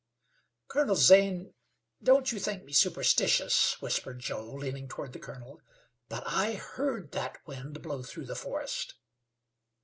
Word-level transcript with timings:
"Colonel 0.67 0.95
Zane, 0.95 1.53
don't 2.01 2.31
you 2.31 2.39
think 2.39 2.63
me 2.63 2.73
superstitious," 2.73 3.79
whispered 3.83 4.17
Joe, 4.17 4.51
leaning 4.55 4.87
toward 4.87 5.13
the 5.13 5.19
colonel, 5.19 5.61
"but 6.09 6.23
I 6.25 6.53
heard 6.53 7.11
that 7.11 7.37
wind 7.45 7.83
blow 7.83 8.01
through 8.01 8.25
the 8.25 8.35
forest." 8.35 8.95